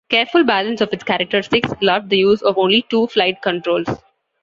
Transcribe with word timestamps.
Careful 0.09 0.43
balance 0.43 0.81
of 0.81 0.91
its 0.93 1.03
characteristics 1.03 1.69
allowed 1.79 2.09
the 2.09 2.17
use 2.17 2.41
of 2.41 2.57
only 2.57 2.81
two 2.89 3.05
flight 3.05 3.39
controls. 3.43 3.85